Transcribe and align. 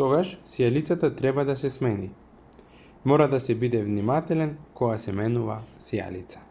тогаш 0.00 0.32
сијалицата 0.54 1.10
треба 1.20 1.44
да 1.50 1.54
се 1.60 1.70
смени 1.76 2.10
мора 3.12 3.28
да 3.36 3.40
се 3.46 3.56
биде 3.64 3.80
внимателен 3.88 4.52
кога 4.82 4.98
се 5.06 5.16
менува 5.22 5.56
сијалица 5.88 6.44